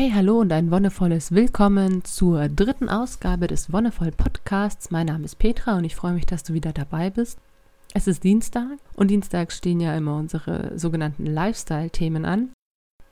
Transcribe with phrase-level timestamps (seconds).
[0.00, 4.90] Hey, hallo und ein wonnevolles Willkommen zur dritten Ausgabe des Wonnevoll Podcasts.
[4.90, 7.38] Mein Name ist Petra und ich freue mich, dass du wieder dabei bist.
[7.92, 12.48] Es ist Dienstag und Dienstags stehen ja immer unsere sogenannten Lifestyle-Themen an.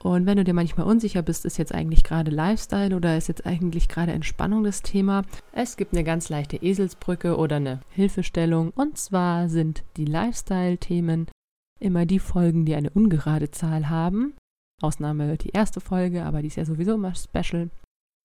[0.03, 3.45] Und wenn du dir manchmal unsicher bist, ist jetzt eigentlich gerade Lifestyle oder ist jetzt
[3.45, 8.73] eigentlich gerade Entspannung das Thema, es gibt eine ganz leichte Eselsbrücke oder eine Hilfestellung.
[8.75, 11.27] Und zwar sind die Lifestyle-Themen
[11.81, 14.33] immer die Folgen, die eine ungerade Zahl haben.
[14.81, 17.71] Ausnahme die erste Folge, aber die ist ja sowieso immer special.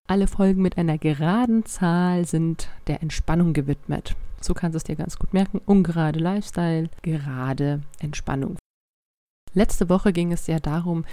[0.07, 4.15] Alle Folgen mit einer geraden Zahl sind der Entspannung gewidmet.
[4.41, 5.61] So kannst du es dir ganz gut merken.
[5.65, 8.57] Ungerade Lifestyle, gerade Entspannung.
[9.53, 11.05] Letzte Woche ging es ja darum,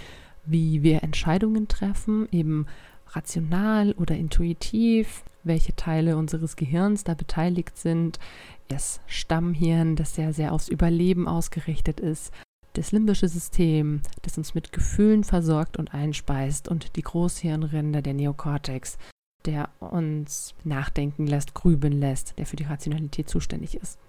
[0.45, 2.65] wie wir Entscheidungen treffen, eben
[3.07, 8.19] rational oder intuitiv, welche Teile unseres Gehirns da beteiligt sind.
[8.67, 12.33] Das Stammhirn, das sehr, sehr aufs Überleben ausgerichtet ist.
[12.73, 16.67] Das limbische System, das uns mit Gefühlen versorgt und einspeist.
[16.67, 18.97] Und die Großhirnrinde, der Neokortex,
[19.45, 23.99] der uns nachdenken lässt, grübeln lässt, der für die Rationalität zuständig ist.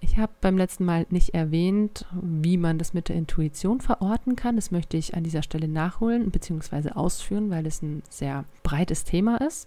[0.00, 4.56] Ich habe beim letzten Mal nicht erwähnt, wie man das mit der Intuition verorten kann.
[4.56, 6.90] Das möchte ich an dieser Stelle nachholen bzw.
[6.90, 9.66] ausführen, weil es ein sehr breites Thema ist.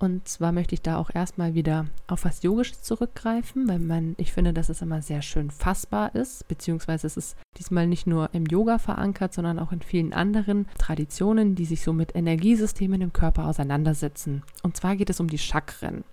[0.00, 4.32] Und zwar möchte ich da auch erstmal wieder auf was Yogisches zurückgreifen, weil man, ich
[4.32, 8.46] finde, dass es immer sehr schön fassbar ist, beziehungsweise es ist diesmal nicht nur im
[8.46, 13.46] Yoga verankert, sondern auch in vielen anderen Traditionen, die sich so mit Energiesystemen im Körper
[13.46, 14.44] auseinandersetzen.
[14.62, 16.04] Und zwar geht es um die Chakren.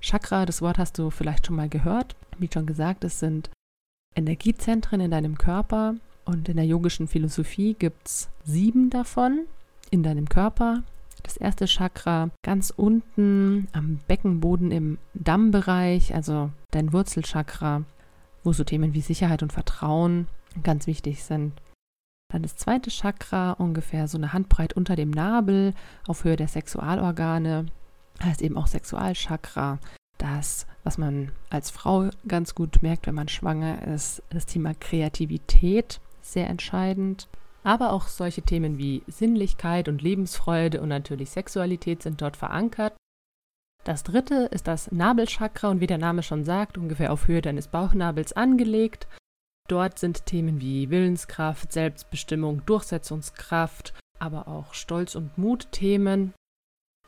[0.00, 2.16] Chakra, das Wort hast du vielleicht schon mal gehört.
[2.38, 3.50] Wie schon gesagt, es sind
[4.14, 9.44] Energiezentren in deinem Körper und in der yogischen Philosophie gibt es sieben davon
[9.90, 10.82] in deinem Körper.
[11.26, 17.82] Das erste Chakra ganz unten am Beckenboden im Dammbereich, also dein Wurzelchakra,
[18.44, 20.28] wo so Themen wie Sicherheit und Vertrauen
[20.62, 21.52] ganz wichtig sind.
[22.32, 25.74] Dann das zweite Chakra ungefähr so eine Handbreit unter dem Nabel
[26.06, 27.66] auf Höhe der Sexualorgane
[28.22, 29.80] heißt eben auch Sexualchakra.
[30.18, 36.00] Das, was man als Frau ganz gut merkt, wenn man schwanger ist, das Thema Kreativität
[36.22, 37.26] sehr entscheidend.
[37.66, 42.96] Aber auch solche Themen wie Sinnlichkeit und Lebensfreude und natürlich Sexualität sind dort verankert.
[43.82, 47.66] Das dritte ist das Nabelchakra und wie der Name schon sagt, ungefähr auf Höhe deines
[47.66, 49.08] Bauchnabels angelegt.
[49.68, 56.34] Dort sind Themen wie Willenskraft, Selbstbestimmung, Durchsetzungskraft, aber auch Stolz und Mut Themen.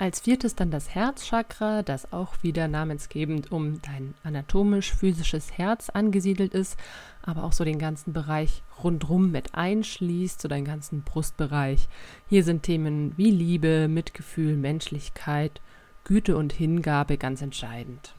[0.00, 6.78] Als viertes dann das Herzchakra, das auch wieder namensgebend um dein anatomisch-physisches Herz angesiedelt ist,
[7.22, 11.88] aber auch so den ganzen Bereich rundrum mit einschließt, so deinen ganzen Brustbereich.
[12.28, 15.60] Hier sind Themen wie Liebe, Mitgefühl, Menschlichkeit,
[16.04, 18.14] Güte und Hingabe ganz entscheidend.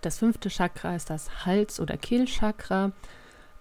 [0.00, 2.90] Das fünfte Chakra ist das Hals- oder Kehlchakra.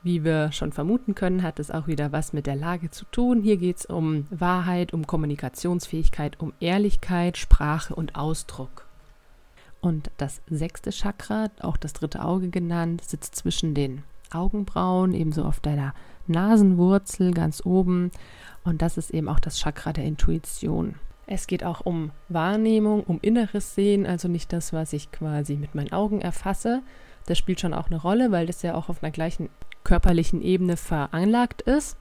[0.02, 3.42] Wie wir schon vermuten können, hat es auch wieder was mit der Lage zu tun.
[3.42, 8.86] Hier geht es um Wahrheit, um Kommunikationsfähigkeit, um Ehrlichkeit, Sprache und Ausdruck.
[9.82, 15.60] Und das sechste Chakra, auch das dritte Auge genannt, sitzt zwischen den Augenbrauen, ebenso auf
[15.60, 15.94] deiner
[16.28, 18.12] Nasenwurzel ganz oben.
[18.64, 20.96] Und das ist eben auch das Chakra der Intuition.
[21.28, 25.76] Es geht auch um Wahrnehmung, um inneres Sehen, also nicht das, was ich quasi mit
[25.76, 26.82] meinen Augen erfasse.
[27.28, 29.50] Das spielt schon auch eine Rolle, weil das ja auch auf einer gleichen
[29.90, 31.98] körperlichen Ebene veranlagt ist.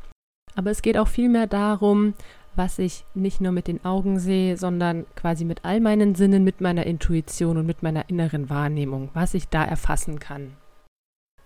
[0.54, 2.12] Aber es geht auch vielmehr darum,
[2.54, 6.60] was ich nicht nur mit den Augen sehe, sondern quasi mit all meinen Sinnen, mit
[6.60, 10.54] meiner Intuition und mit meiner inneren Wahrnehmung, was ich da erfassen kann.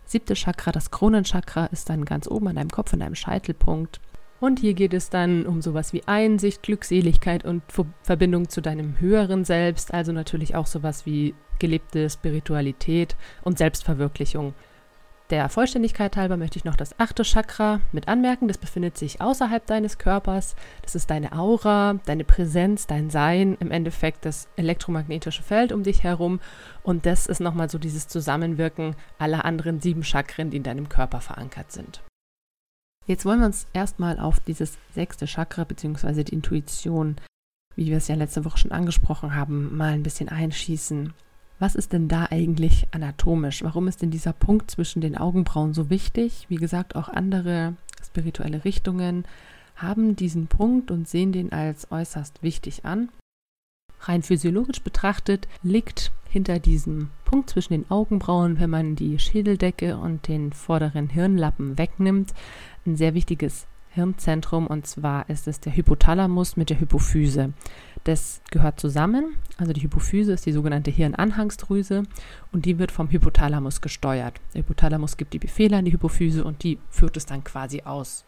[0.05, 4.01] Siebte Chakra, das Kronenchakra, ist dann ganz oben an deinem Kopf, an deinem Scheitelpunkt.
[4.41, 7.63] Und hier geht es dann um sowas wie Einsicht, Glückseligkeit und
[8.03, 14.55] Verbindung zu deinem höheren Selbst, also natürlich auch sowas wie gelebte Spiritualität und Selbstverwirklichung.
[15.33, 18.49] Der Vollständigkeit halber möchte ich noch das achte Chakra mit anmerken.
[18.49, 20.57] Das befindet sich außerhalb deines Körpers.
[20.83, 26.03] Das ist deine Aura, deine Präsenz, dein Sein, im Endeffekt das elektromagnetische Feld um dich
[26.03, 26.39] herum.
[26.83, 31.23] Und das ist nochmal so dieses Zusammenwirken aller anderen sieben Chakren, die in deinem Körper
[31.23, 32.03] verankert sind.
[33.07, 36.25] Jetzt wollen wir uns erstmal auf dieses sechste Chakra bzw.
[36.25, 37.17] die Intuition,
[37.75, 41.15] wie wir es ja letzte Woche schon angesprochen haben, mal ein bisschen einschießen
[41.63, 43.63] was ist denn da eigentlich anatomisch?
[43.63, 46.47] Warum ist denn dieser Punkt zwischen den Augenbrauen so wichtig?
[46.49, 49.25] Wie gesagt, auch andere spirituelle Richtungen
[49.77, 53.11] haben diesen Punkt und sehen den als äußerst wichtig an.
[54.01, 60.27] Rein physiologisch betrachtet liegt hinter diesem Punkt zwischen den Augenbrauen, wenn man die Schädeldecke und
[60.27, 62.35] den vorderen Hirnlappen wegnimmt,
[62.85, 67.53] ein sehr wichtiges Hirnzentrum und zwar ist es der Hypothalamus mit der Hypophyse.
[68.05, 69.37] Das gehört zusammen.
[69.59, 72.03] Also die Hypophyse ist die sogenannte Hirnanhangsdrüse
[72.51, 74.41] und die wird vom Hypothalamus gesteuert.
[74.55, 78.25] Der Hypothalamus gibt die Befehle an die Hypophyse und die führt es dann quasi aus.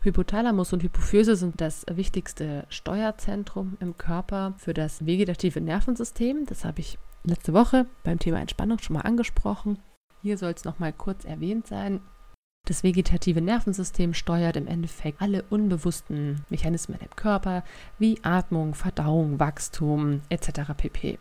[0.00, 6.46] Hypothalamus und Hypophyse sind das wichtigste Steuerzentrum im Körper für das vegetative Nervensystem.
[6.46, 9.78] Das habe ich letzte Woche beim Thema Entspannung schon mal angesprochen.
[10.22, 12.00] Hier soll es nochmal kurz erwähnt sein.
[12.66, 17.62] Das vegetative Nervensystem steuert im Endeffekt alle unbewussten Mechanismen im Körper
[18.00, 20.72] wie Atmung, Verdauung, Wachstum etc.
[20.76, 21.18] pp.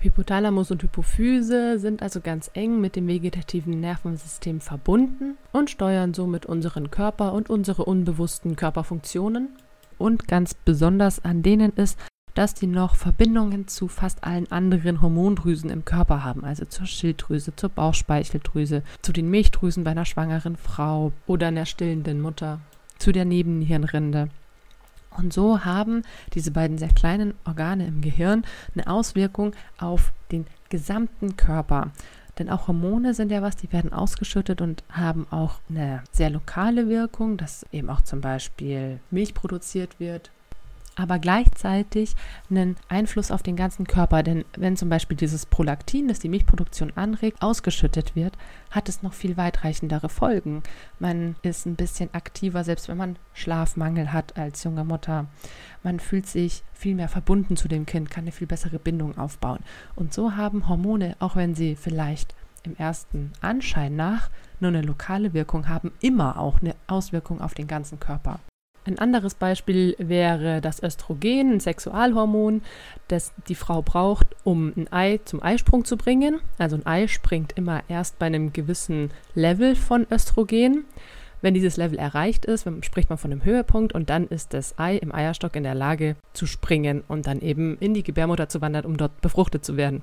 [0.00, 6.44] Hypothalamus und Hypophyse sind also ganz eng mit dem vegetativen Nervensystem verbunden und steuern somit
[6.44, 9.50] unseren Körper und unsere unbewussten Körperfunktionen.
[9.96, 11.98] Und ganz besonders an denen ist,
[12.40, 17.54] dass die noch Verbindungen zu fast allen anderen Hormondrüsen im Körper haben, also zur Schilddrüse,
[17.54, 22.60] zur Bauchspeicheldrüse, zu den Milchdrüsen bei einer schwangeren Frau oder einer stillenden Mutter,
[22.96, 24.30] zu der Nebennierenrinde.
[25.18, 26.00] Und so haben
[26.32, 31.90] diese beiden sehr kleinen Organe im Gehirn eine Auswirkung auf den gesamten Körper.
[32.38, 36.88] Denn auch Hormone sind ja was, die werden ausgeschüttet und haben auch eine sehr lokale
[36.88, 40.30] Wirkung, dass eben auch zum Beispiel Milch produziert wird
[41.00, 42.14] aber gleichzeitig
[42.50, 44.22] einen Einfluss auf den ganzen Körper.
[44.22, 48.36] Denn wenn zum Beispiel dieses Prolaktin, das die Milchproduktion anregt, ausgeschüttet wird,
[48.70, 50.62] hat es noch viel weitreichendere Folgen.
[50.98, 55.26] Man ist ein bisschen aktiver, selbst wenn man Schlafmangel hat als junge Mutter.
[55.82, 59.60] Man fühlt sich viel mehr verbunden zu dem Kind, kann eine viel bessere Bindung aufbauen.
[59.96, 64.30] Und so haben Hormone, auch wenn sie vielleicht im ersten Anschein nach
[64.60, 68.40] nur eine lokale Wirkung haben, immer auch eine Auswirkung auf den ganzen Körper.
[68.86, 72.62] Ein anderes Beispiel wäre das Östrogen, ein Sexualhormon,
[73.08, 76.40] das die Frau braucht, um ein Ei zum Eisprung zu bringen.
[76.56, 80.86] Also ein Ei springt immer erst bei einem gewissen Level von Östrogen.
[81.42, 84.96] Wenn dieses Level erreicht ist, spricht man von einem Höhepunkt und dann ist das Ei
[84.96, 88.84] im Eierstock in der Lage zu springen und dann eben in die Gebärmutter zu wandern,
[88.84, 90.02] um dort befruchtet zu werden.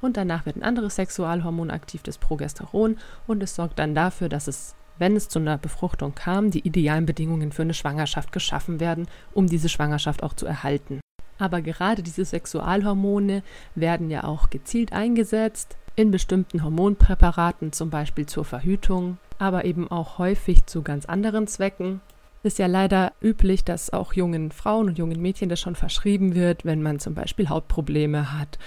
[0.00, 4.46] Und danach wird ein anderes Sexualhormon aktiv, das Progesteron, und es sorgt dann dafür, dass
[4.46, 9.06] es wenn es zu einer Befruchtung kam, die idealen Bedingungen für eine Schwangerschaft geschaffen werden,
[9.32, 11.00] um diese Schwangerschaft auch zu erhalten.
[11.38, 13.42] Aber gerade diese Sexualhormone
[13.74, 20.18] werden ja auch gezielt eingesetzt in bestimmten Hormonpräparaten, zum Beispiel zur Verhütung, aber eben auch
[20.18, 22.00] häufig zu ganz anderen Zwecken.
[22.44, 26.64] Ist ja leider üblich, dass auch jungen Frauen und jungen Mädchen das schon verschrieben wird,
[26.64, 28.58] wenn man zum Beispiel Hautprobleme hat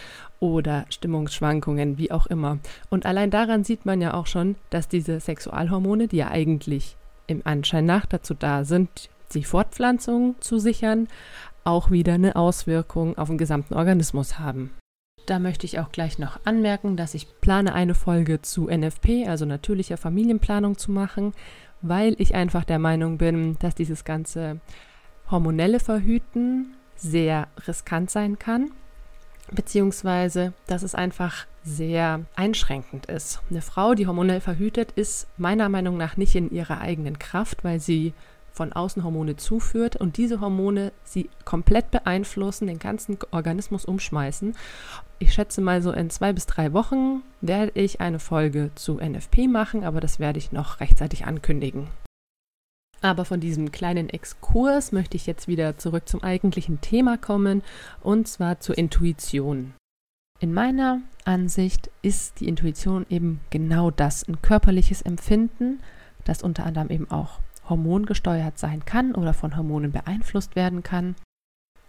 [0.42, 2.58] oder Stimmungsschwankungen, wie auch immer.
[2.90, 6.98] Und allein daran sieht man ja auch schon, dass diese Sexualhormone, die ja eigentlich
[7.28, 11.08] im Anschein nach dazu da sind, die Fortpflanzung zu sichern,
[11.64, 14.72] auch wieder eine Auswirkung auf den gesamten Organismus haben.
[15.28, 19.46] Da möchte ich auch gleich noch anmerken, dass ich plane, eine Folge zu NFP, also
[19.46, 21.34] natürlicher Familienplanung, zu machen,
[21.84, 24.60] weil ich einfach der Meinung bin, dass dieses ganze
[25.30, 28.72] hormonelle Verhüten sehr riskant sein kann
[29.51, 33.42] beziehungsweise dass es einfach sehr einschränkend ist.
[33.50, 37.80] Eine Frau, die hormonell verhütet, ist meiner Meinung nach nicht in ihrer eigenen Kraft, weil
[37.80, 38.13] sie
[38.51, 44.56] von außen Hormone zuführt und diese Hormone sie komplett beeinflussen, den ganzen Organismus umschmeißen.
[45.19, 49.47] Ich schätze mal so in zwei bis drei Wochen werde ich eine Folge zu NFP
[49.47, 51.88] machen, aber das werde ich noch rechtzeitig ankündigen.
[53.01, 57.63] Aber von diesem kleinen Exkurs möchte ich jetzt wieder zurück zum eigentlichen Thema kommen,
[58.01, 59.74] und zwar zur Intuition.
[60.39, 65.80] In meiner Ansicht ist die Intuition eben genau das, ein körperliches Empfinden,
[66.24, 71.15] das unter anderem eben auch hormongesteuert sein kann oder von Hormonen beeinflusst werden kann.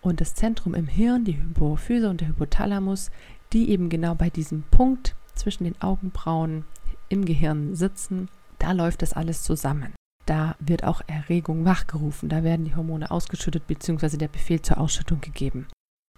[0.00, 3.10] Und das Zentrum im Hirn, die Hypophyse und der Hypothalamus,
[3.52, 6.64] die eben genau bei diesem Punkt zwischen den Augenbrauen
[7.08, 9.94] im Gehirn sitzen, da läuft das alles zusammen.
[10.26, 14.16] Da wird auch Erregung wachgerufen, da werden die Hormone ausgeschüttet bzw.
[14.16, 15.66] der Befehl zur Ausschüttung gegeben.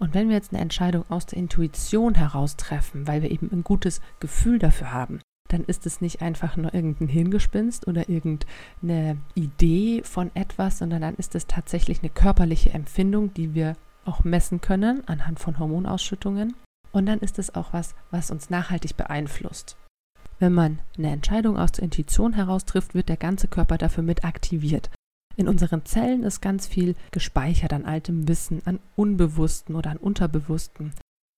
[0.01, 3.65] Und wenn wir jetzt eine Entscheidung aus der Intuition heraus treffen, weil wir eben ein
[3.65, 10.03] gutes Gefühl dafür haben, dann ist es nicht einfach nur irgendein Hirngespinst oder irgendeine Idee
[10.03, 15.07] von etwas, sondern dann ist es tatsächlich eine körperliche Empfindung, die wir auch messen können
[15.07, 16.55] anhand von Hormonausschüttungen.
[16.93, 19.77] Und dann ist es auch was, was uns nachhaltig beeinflusst.
[20.39, 24.25] Wenn man eine Entscheidung aus der Intuition heraus trifft, wird der ganze Körper dafür mit
[24.25, 24.91] aktiviert.
[25.37, 30.93] In unseren Zellen ist ganz viel gespeichert an altem Wissen, an Unbewussten oder an Unterbewussten.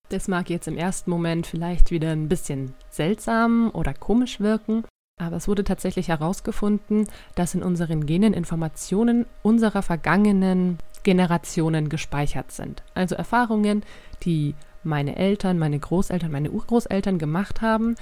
[0.09, 4.85] Das mag jetzt im ersten Moment vielleicht wieder ein bisschen seltsam oder komisch wirken,
[5.19, 12.83] aber es wurde tatsächlich herausgefunden, dass in unseren Genen Informationen unserer vergangenen Generationen gespeichert sind.
[12.93, 13.83] Also Erfahrungen,
[14.23, 17.95] die meine Eltern, meine Großeltern, meine Urgroßeltern gemacht haben,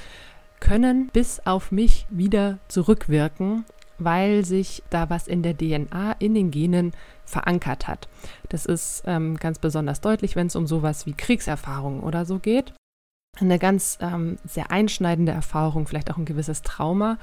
[0.59, 3.65] können bis auf mich wieder zurückwirken,
[3.97, 6.91] weil sich da was in der DNA, in den Genen
[7.23, 8.07] verankert hat.
[8.49, 12.73] Das ist ähm, ganz besonders deutlich, wenn es um sowas wie Kriegserfahrungen oder so geht.
[13.39, 17.17] Eine ganz ähm, sehr einschneidende Erfahrung, vielleicht auch ein gewisses Trauma,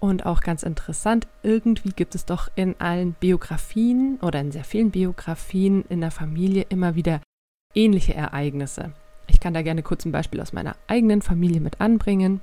[0.00, 4.90] Und auch ganz interessant, irgendwie gibt es doch in allen Biografien oder in sehr vielen
[4.90, 7.20] Biografien in der Familie immer wieder
[7.74, 8.92] ähnliche Ereignisse.
[9.26, 12.40] Ich kann da gerne kurz ein Beispiel aus meiner eigenen Familie mit anbringen.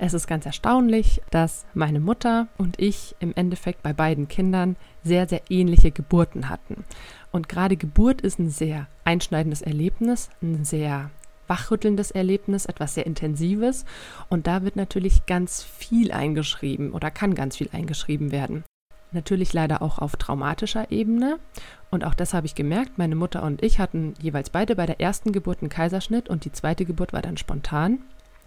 [0.00, 5.28] Es ist ganz erstaunlich, dass meine Mutter und ich im Endeffekt bei beiden Kindern sehr,
[5.28, 6.84] sehr ähnliche Geburten hatten.
[7.32, 11.10] Und gerade Geburt ist ein sehr einschneidendes Erlebnis, ein sehr
[11.48, 13.84] wachrüttelndes Erlebnis, etwas sehr Intensives.
[14.28, 18.62] Und da wird natürlich ganz viel eingeschrieben oder kann ganz viel eingeschrieben werden.
[19.10, 21.38] Natürlich leider auch auf traumatischer Ebene.
[21.90, 22.98] Und auch das habe ich gemerkt.
[22.98, 26.52] Meine Mutter und ich hatten jeweils beide bei der ersten Geburt einen Kaiserschnitt und die
[26.52, 28.00] zweite Geburt war dann spontan.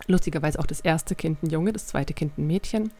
[0.07, 2.91] Lustigerweise auch das erste Kind ein Junge, das zweite Kind ein Mädchen.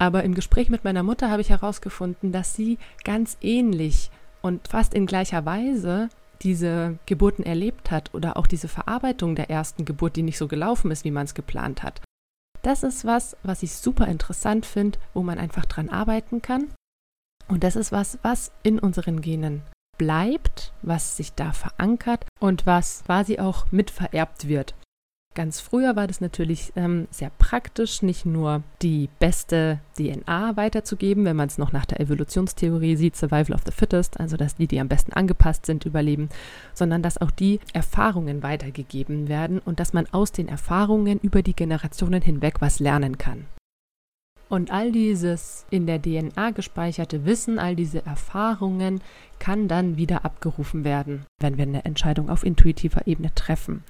[0.00, 4.10] Aber im Gespräch mit meiner Mutter habe ich herausgefunden, dass sie ganz ähnlich
[4.42, 6.08] und fast in gleicher Weise
[6.42, 10.90] diese Geburten erlebt hat oder auch diese Verarbeitung der ersten Geburt, die nicht so gelaufen
[10.90, 12.00] ist, wie man es geplant hat.
[12.62, 16.72] Das ist was, was ich super interessant finde, wo man einfach dran arbeiten kann.
[17.48, 19.62] Und das ist was, was in unseren Genen
[19.96, 24.74] bleibt, was sich da verankert und was quasi auch mitvererbt wird.
[25.38, 31.36] Ganz früher war das natürlich ähm, sehr praktisch, nicht nur die beste DNA weiterzugeben, wenn
[31.36, 34.80] man es noch nach der Evolutionstheorie sieht, Survival of the Fittest, also dass die, die
[34.80, 36.28] am besten angepasst sind, überleben,
[36.74, 41.54] sondern dass auch die Erfahrungen weitergegeben werden und dass man aus den Erfahrungen über die
[41.54, 43.46] Generationen hinweg was lernen kann.
[44.48, 49.02] Und all dieses in der DNA gespeicherte Wissen, all diese Erfahrungen
[49.38, 53.84] kann dann wieder abgerufen werden, wenn wir eine Entscheidung auf intuitiver Ebene treffen.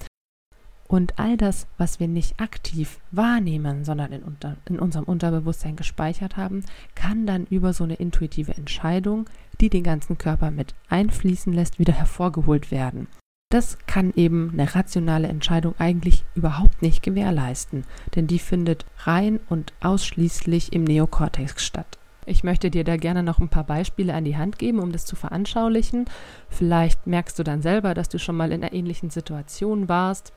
[0.89, 6.39] Und all das, was wir nicht aktiv wahrnehmen, sondern in, unter, in, unserem Unterbewusstsein gespeichert
[6.39, 6.65] haben,
[6.95, 9.27] kann dann über so eine intuitive Entscheidung,
[9.61, 13.07] die den ganzen Körper mit einfließen lässt, wieder hervorgeholt werden.
[13.51, 19.75] Das kann eben eine rationale Entscheidung eigentlich überhaupt nicht gewährleisten, denn die findet rein und
[19.81, 21.99] ausschließlich im Neokortex statt.
[22.25, 25.07] Ich möchte dir da gerne noch ein paar Beispiele an die Hand geben, um das
[25.07, 26.05] zu veranschaulichen.
[26.51, 30.35] Vielleicht merkst du dann selber, dass du schon mal in einer ähnlichen Situation warst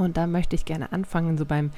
[0.00, 1.70] und da möchte ich gerne anfangen, so beim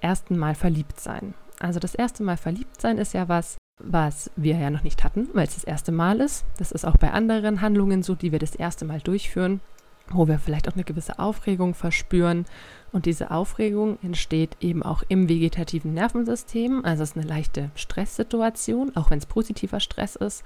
[0.00, 1.34] ersten Mal verliebt sein.
[1.58, 5.28] Also das erste Mal verliebt sein ist ja was, was wir ja noch nicht hatten,
[5.32, 6.44] weil es das erste Mal ist.
[6.58, 9.60] Das ist auch bei anderen Handlungen so, die wir das erste Mal durchführen,
[10.10, 12.44] wo wir vielleicht auch eine gewisse Aufregung verspüren.
[12.92, 16.84] Und diese Aufregung entsteht eben auch im vegetativen Nervensystem.
[16.84, 20.44] Also es ist eine leichte Stresssituation, auch wenn es positiver Stress ist,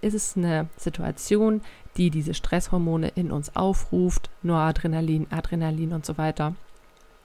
[0.00, 1.60] ist es eine Situation,
[1.96, 6.54] die diese Stresshormone in uns aufruft, Noradrenalin, Adrenalin und so weiter.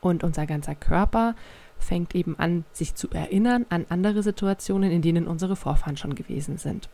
[0.02, 1.36] Und unser ganzer Körper
[1.78, 6.58] fängt eben an, sich zu erinnern an andere Situationen, in denen unsere Vorfahren schon gewesen
[6.58, 6.90] sind.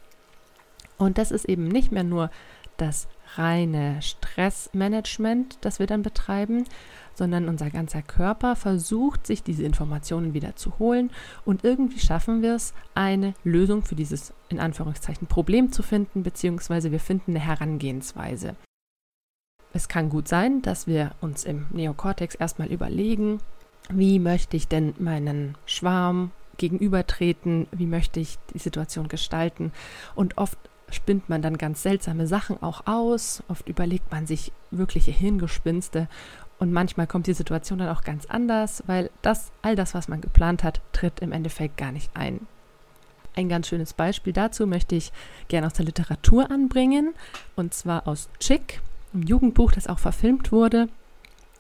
[0.98, 2.30] Und das ist eben nicht mehr nur
[2.78, 6.66] das reine Stressmanagement, das wir dann betreiben,
[7.14, 11.10] sondern unser ganzer Körper versucht, sich diese Informationen wieder zu holen.
[11.46, 16.92] Und irgendwie schaffen wir es, eine Lösung für dieses in Anführungszeichen Problem zu finden, beziehungsweise
[16.92, 18.56] wir finden eine Herangehensweise.
[19.74, 23.40] Es kann gut sein, dass wir uns im Neokortex erstmal überlegen,
[23.90, 29.74] wie möchte ich denn meinen Schwarm gegenübertreten, wie möchte ich die Situation gestalten?
[30.16, 30.58] Und oft
[30.92, 36.08] spinnt man dann ganz seltsame Sachen auch aus, oft überlegt man sich wirkliche Hirngespinste
[36.58, 40.22] und manchmal kommt die Situation dann auch ganz anders, weil das, all das, was man
[40.22, 42.48] geplant hat, tritt im Endeffekt gar nicht ein.
[43.36, 45.12] Ein ganz schönes Beispiel dazu möchte ich
[45.50, 47.14] gerne aus der Literatur anbringen,
[47.56, 48.82] und zwar aus Chick,
[49.14, 50.88] einem Jugendbuch, das auch verfilmt wurde.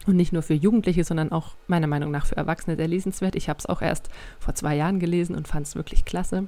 [0.07, 3.35] Und nicht nur für Jugendliche, sondern auch meiner Meinung nach für Erwachsene sehr lesenswert.
[3.35, 6.47] Ich habe es auch erst vor zwei Jahren gelesen und fand es wirklich klasse.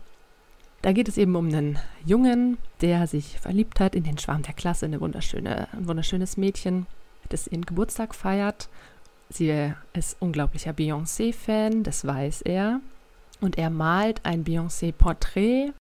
[0.88, 4.54] Da geht es eben um einen Jungen, der sich verliebt hat in den Schwarm der
[4.54, 6.88] Klasse, eine wunderschöne, ein wunderschönes Mädchen
[7.28, 8.70] das ihren Geburtstag feiert.
[9.28, 12.80] Sie ist unglaublicher Beyoncé-Fan, das weiß er.
[13.42, 15.74] Und er malt ein Beyoncé-Porträt.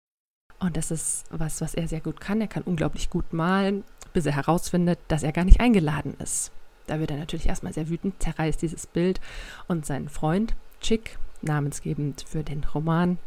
[0.59, 2.41] Und das ist was, was er sehr gut kann.
[2.41, 6.51] Er kann unglaublich gut malen, bis er herausfindet, dass er gar nicht eingeladen ist.
[6.89, 9.21] Da wird er natürlich erstmal sehr wütend, zerreißt dieses Bild.
[9.69, 13.19] Und sein Freund, Chick, namensgebend für den Roman,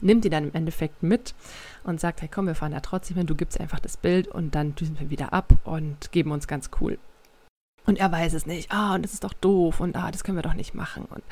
[0.00, 1.34] nimmt ihn dann im Endeffekt mit
[1.84, 4.54] und sagt, hey komm, wir fahren da trotzdem hin, du gibst einfach das Bild und
[4.54, 6.98] dann düsen wir wieder ab und geben uns ganz cool.
[7.86, 8.70] Und er weiß es nicht.
[8.70, 11.06] Ah, und das ist doch doof und ah, das können wir doch nicht machen.
[11.06, 11.22] Und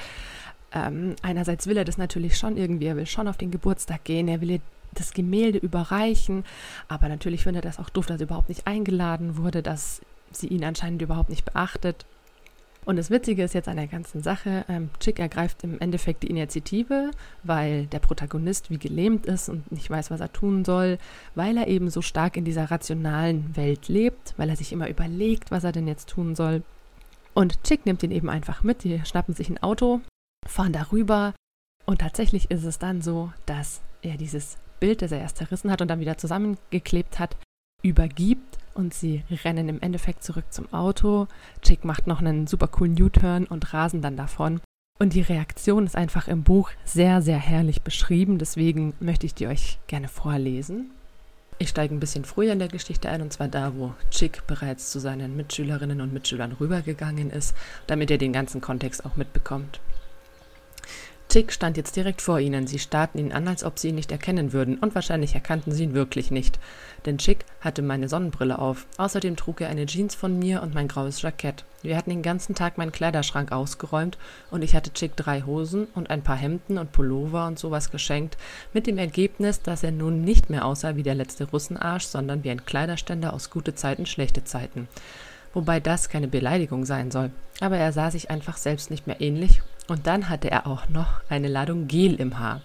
[0.73, 4.27] ähm, einerseits will er das natürlich schon irgendwie, er will schon auf den Geburtstag gehen,
[4.29, 4.61] er will ihr
[4.95, 6.45] das Gemälde überreichen,
[6.89, 10.01] aber natürlich findet er das auch doof, dass er überhaupt nicht eingeladen wurde, dass
[10.33, 12.07] sie ihn anscheinend überhaupt nicht beachtet.
[12.87, 16.29] Und das Witzige ist jetzt an der ganzen Sache, ähm, Chick ergreift im Endeffekt die
[16.29, 17.11] Initiative,
[17.43, 20.99] weil der Protagonist wie gelähmt ist und nicht weiß, was er tun soll,
[21.35, 25.51] weil er eben so stark in dieser rationalen Welt lebt, weil er sich immer überlegt,
[25.51, 26.63] was er denn jetzt tun soll.
[27.35, 30.01] Und Chick nimmt ihn eben einfach mit, die schnappen sich ein Auto,
[30.47, 31.35] fahren darüber,
[31.87, 35.83] Und tatsächlich ist es dann so, dass er dieses Bild, das er erst zerrissen hat
[35.83, 37.37] und dann wieder zusammengeklebt hat,
[37.83, 41.27] übergibt und sie rennen im Endeffekt zurück zum Auto.
[41.63, 44.61] Chick macht noch einen super coolen U-Turn und rasen dann davon.
[44.99, 48.39] Und die Reaktion ist einfach im Buch sehr, sehr herrlich beschrieben.
[48.39, 50.91] Deswegen möchte ich die euch gerne vorlesen.
[51.59, 54.91] Ich steige ein bisschen früher in der Geschichte ein, und zwar da, wo Chick bereits
[54.91, 57.55] zu seinen Mitschülerinnen und Mitschülern rübergegangen ist,
[57.87, 59.81] damit er den ganzen Kontext auch mitbekommt.
[61.37, 62.67] Chick stand jetzt direkt vor ihnen.
[62.67, 65.85] Sie starrten ihn an, als ob sie ihn nicht erkennen würden, und wahrscheinlich erkannten sie
[65.85, 66.59] ihn wirklich nicht.
[67.05, 68.87] Denn Chick hatte meine Sonnenbrille auf.
[68.97, 71.67] Außerdem trug er eine Jeans von mir und mein graues Jackett.
[71.83, 74.17] Wir hatten den ganzen Tag meinen Kleiderschrank ausgeräumt
[74.51, 78.39] und ich hatte Chick drei Hosen und ein paar Hemden und Pullover und sowas geschenkt,
[78.73, 82.51] mit dem Ergebnis, dass er nun nicht mehr aussah wie der letzte Russenarsch, sondern wie
[82.51, 84.89] ein Kleiderständer aus gute Zeiten, schlechte Zeiten.
[85.53, 87.31] Wobei das keine Beleidigung sein soll.
[87.61, 91.21] Aber er sah sich einfach selbst nicht mehr ähnlich und dann hatte er auch noch
[91.29, 92.63] eine Ladung Gel im Haar.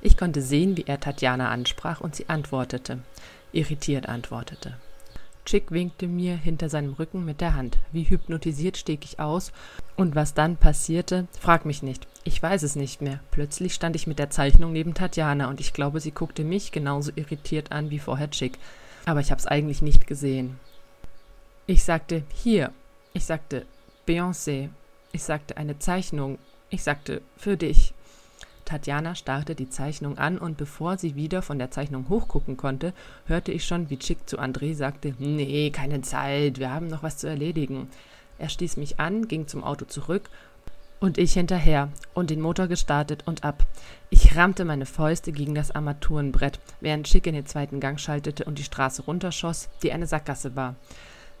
[0.00, 2.98] Ich konnte sehen, wie er Tatjana ansprach und sie antwortete,
[3.52, 4.76] irritiert antwortete.
[5.44, 7.78] Chick winkte mir hinter seinem Rücken mit der Hand.
[7.92, 9.52] Wie hypnotisiert stieg ich aus.
[9.94, 12.06] Und was dann passierte, frag mich nicht.
[12.24, 13.20] Ich weiß es nicht mehr.
[13.30, 17.12] Plötzlich stand ich mit der Zeichnung neben Tatjana und ich glaube, sie guckte mich genauso
[17.14, 18.58] irritiert an wie vorher Chick.
[19.04, 20.58] Aber ich hab's eigentlich nicht gesehen.
[21.66, 22.72] Ich sagte, hier.
[23.12, 23.66] Ich sagte,
[24.08, 24.70] Beyoncé.
[25.12, 26.38] Ich sagte, eine Zeichnung.
[26.74, 27.94] Ich sagte, für dich.
[28.64, 32.92] Tatjana starrte die Zeichnung an und bevor sie wieder von der Zeichnung hochgucken konnte,
[33.26, 37.16] hörte ich schon, wie Chick zu André sagte, nee, keine Zeit, wir haben noch was
[37.16, 37.86] zu erledigen.
[38.40, 40.28] Er stieß mich an, ging zum Auto zurück
[40.98, 43.64] und ich hinterher und den Motor gestartet und ab.
[44.10, 48.58] Ich rammte meine Fäuste gegen das Armaturenbrett, während Chick in den zweiten Gang schaltete und
[48.58, 50.74] die Straße runterschoss, die eine Sackgasse war.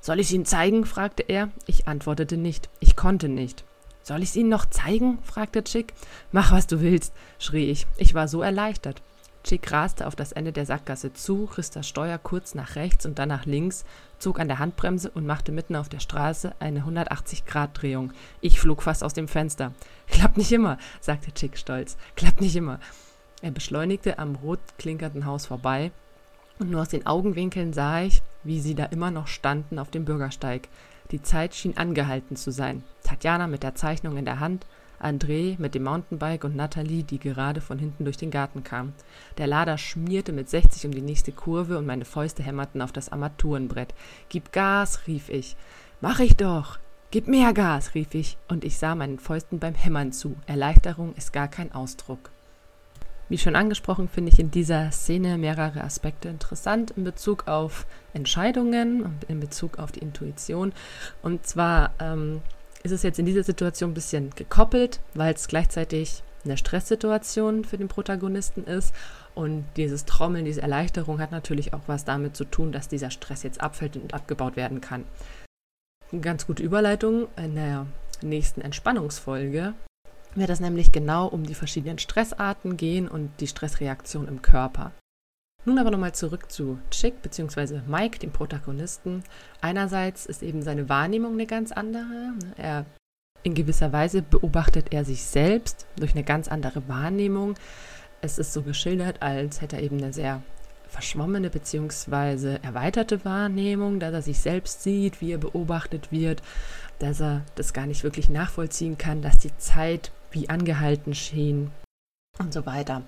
[0.00, 0.84] Soll ich Ihnen zeigen?
[0.84, 1.48] fragte er.
[1.66, 2.68] Ich antwortete nicht.
[2.78, 3.64] Ich konnte nicht.
[4.04, 5.18] Soll ich's Ihnen noch zeigen?
[5.22, 5.94] fragte Chick.
[6.30, 7.86] Mach, was du willst, schrie ich.
[7.96, 9.00] Ich war so erleichtert.
[9.44, 13.18] Chick raste auf das Ende der Sackgasse zu, riss das Steuer kurz nach rechts und
[13.18, 13.84] dann nach links,
[14.18, 18.12] zog an der Handbremse und machte mitten auf der Straße eine 180-Grad-Drehung.
[18.42, 19.72] Ich flog fast aus dem Fenster.
[20.06, 21.96] Klappt nicht immer, sagte Chick stolz.
[22.14, 22.80] Klappt nicht immer.
[23.40, 25.92] Er beschleunigte am rot klinkernden Haus vorbei,
[26.58, 30.04] und nur aus den Augenwinkeln sah ich, wie sie da immer noch standen auf dem
[30.04, 30.68] Bürgersteig.
[31.10, 32.82] Die Zeit schien angehalten zu sein.
[33.02, 34.66] Tatjana mit der Zeichnung in der Hand,
[35.00, 38.94] André mit dem Mountainbike und Nathalie, die gerade von hinten durch den Garten kam.
[39.36, 43.10] Der Lader schmierte mit 60 um die nächste Kurve und meine Fäuste hämmerten auf das
[43.10, 43.94] Armaturenbrett.
[44.28, 45.56] Gib Gas, rief ich.
[46.00, 46.78] Mach ich doch.
[47.10, 50.36] Gib mehr Gas, rief ich, und ich sah meinen Fäusten beim Hämmern zu.
[50.46, 52.30] Erleichterung ist gar kein Ausdruck.
[53.28, 59.02] Wie schon angesprochen, finde ich in dieser Szene mehrere Aspekte interessant in Bezug auf Entscheidungen
[59.02, 60.72] und in Bezug auf die Intuition.
[61.22, 62.42] Und zwar ähm,
[62.82, 67.78] ist es jetzt in dieser Situation ein bisschen gekoppelt, weil es gleichzeitig eine Stresssituation für
[67.78, 68.94] den Protagonisten ist.
[69.34, 73.42] Und dieses Trommeln, diese Erleichterung hat natürlich auch was damit zu tun, dass dieser Stress
[73.42, 75.04] jetzt abfällt und abgebaut werden kann.
[76.12, 77.86] Eine ganz gute Überleitung in der
[78.22, 79.72] nächsten Entspannungsfolge
[80.36, 84.92] wird es nämlich genau um die verschiedenen Stressarten gehen und die Stressreaktion im Körper.
[85.66, 87.80] Nun aber nochmal zurück zu Chick bzw.
[87.86, 89.24] Mike, dem Protagonisten.
[89.60, 92.34] Einerseits ist eben seine Wahrnehmung eine ganz andere.
[92.56, 92.84] Er
[93.42, 97.54] in gewisser Weise beobachtet er sich selbst durch eine ganz andere Wahrnehmung.
[98.20, 100.42] Es ist so geschildert, als hätte er eben eine sehr
[100.88, 102.58] verschwommene bzw.
[102.62, 106.42] erweiterte Wahrnehmung, dass er sich selbst sieht, wie er beobachtet wird,
[106.98, 111.70] dass er das gar nicht wirklich nachvollziehen kann, dass die Zeit wie angehalten schien
[112.38, 113.02] und so weiter.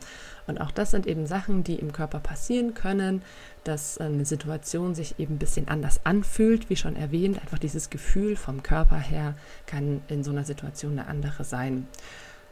[0.46, 3.22] Und auch das sind eben Sachen, die im Körper passieren können,
[3.64, 7.40] dass eine Situation sich eben ein bisschen anders anfühlt, wie schon erwähnt.
[7.40, 9.34] Einfach dieses Gefühl vom Körper her
[9.66, 11.88] kann in so einer Situation eine andere sein.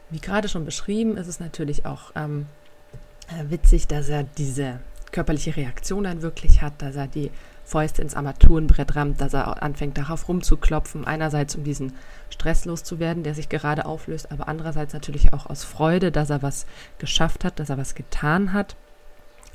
[0.09, 2.45] Wie gerade schon beschrieben, ist es natürlich auch ähm,
[3.29, 4.79] äh, witzig, dass er diese
[5.11, 7.31] körperliche Reaktion dann wirklich hat, dass er die
[7.65, 11.05] Fäuste ins Armaturenbrett rammt, dass er anfängt darauf rumzuklopfen.
[11.05, 11.93] Einerseits, um diesen
[12.29, 16.67] Stress loszuwerden, der sich gerade auflöst, aber andererseits natürlich auch aus Freude, dass er was
[16.99, 18.75] geschafft hat, dass er was getan hat,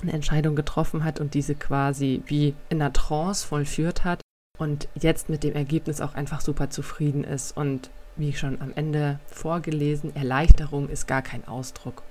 [0.03, 4.21] eine Entscheidung getroffen hat und diese quasi wie in einer Trance vollführt hat
[4.59, 7.57] und jetzt mit dem Ergebnis auch einfach super zufrieden ist.
[7.57, 12.03] Und wie schon am Ende vorgelesen, Erleichterung ist gar kein Ausdruck.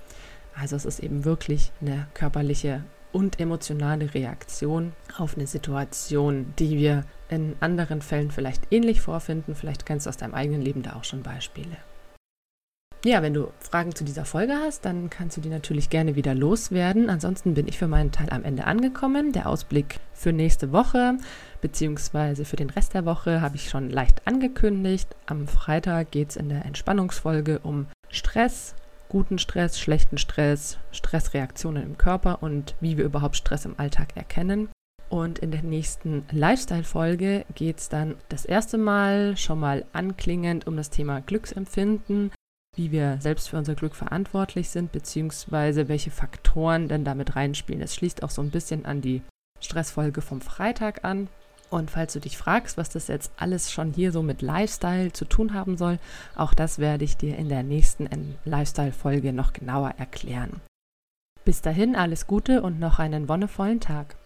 [0.58, 7.04] Also es ist eben wirklich eine körperliche und emotionale Reaktion auf eine Situation, die wir
[7.28, 9.54] in anderen Fällen vielleicht ähnlich vorfinden.
[9.54, 11.76] Vielleicht kennst du aus deinem eigenen Leben da auch schon Beispiele.
[13.02, 16.34] Ja, wenn du Fragen zu dieser Folge hast, dann kannst du die natürlich gerne wieder
[16.34, 17.08] loswerden.
[17.08, 19.32] Ansonsten bin ich für meinen Teil am Ende angekommen.
[19.32, 21.16] Der Ausblick für nächste Woche
[21.62, 25.16] beziehungsweise für den Rest der Woche habe ich schon leicht angekündigt.
[25.24, 28.74] Am Freitag geht es in der Entspannungsfolge um Stress,
[29.10, 34.70] guten Stress, schlechten Stress, Stressreaktionen im Körper und wie wir überhaupt Stress im Alltag erkennen.
[35.10, 40.76] Und in der nächsten Lifestyle-Folge geht es dann das erste Mal schon mal anklingend um
[40.76, 42.30] das Thema Glücksempfinden,
[42.76, 47.82] wie wir selbst für unser Glück verantwortlich sind, beziehungsweise welche Faktoren denn damit reinspielen.
[47.82, 49.22] Es schließt auch so ein bisschen an die
[49.60, 51.28] Stressfolge vom Freitag an.
[51.70, 55.24] Und falls du dich fragst, was das jetzt alles schon hier so mit Lifestyle zu
[55.24, 55.98] tun haben soll,
[56.36, 58.08] auch das werde ich dir in der nächsten
[58.44, 60.60] Lifestyle-Folge noch genauer erklären.
[61.44, 64.16] Bis dahin alles Gute und noch einen wonnevollen Tag.